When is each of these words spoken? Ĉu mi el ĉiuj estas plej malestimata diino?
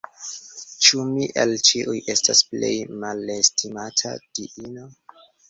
Ĉu 0.85 1.03
mi 1.09 1.27
el 1.43 1.53
ĉiuj 1.67 1.97
estas 2.15 2.41
plej 2.55 2.73
malestimata 3.05 4.17
diino? 4.41 4.91